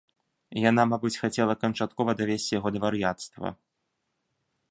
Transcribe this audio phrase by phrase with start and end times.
[0.69, 3.47] Яна, мабыць, хацела канчаткова давесці яго да вар'яцтва.